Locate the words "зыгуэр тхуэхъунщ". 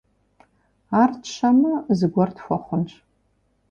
1.97-2.91